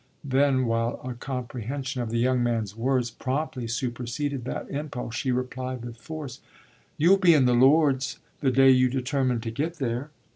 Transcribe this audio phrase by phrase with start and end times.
[0.23, 5.85] Then while a comprehension of the young man's words promptly superseded that impulse she replied
[5.85, 6.39] with force:
[6.97, 10.09] "You'll be in the Lords the day you determine to get there."